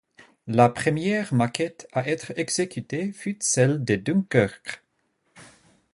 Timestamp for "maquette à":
1.31-2.09